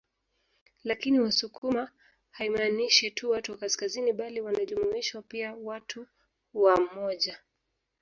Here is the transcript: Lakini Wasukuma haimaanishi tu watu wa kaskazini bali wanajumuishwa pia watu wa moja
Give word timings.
Lakini 0.83 1.19
Wasukuma 1.19 1.91
haimaanishi 2.31 3.11
tu 3.11 3.29
watu 3.31 3.51
wa 3.51 3.57
kaskazini 3.57 4.13
bali 4.13 4.41
wanajumuishwa 4.41 5.21
pia 5.21 5.55
watu 5.55 6.07
wa 6.53 6.77
moja 6.95 7.39